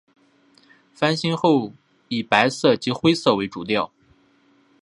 [0.95, 1.73] 翻新后
[2.07, 3.91] 以白色及灰色为主调。